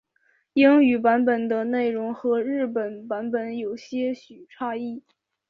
[0.53, 5.03] 英语版本的内容和日语版本有些许差异。